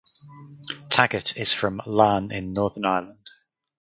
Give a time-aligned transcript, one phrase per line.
[0.89, 3.29] Taggart is from Larne in Northern Ireland.